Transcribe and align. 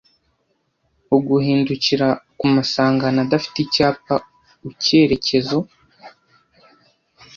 Uguhindukira 1.15 2.07
ku 2.37 2.45
masangano 2.55 3.19
adafite 3.25 3.57
icyapa 3.65 4.15
Ucyerekezo. 4.69 5.59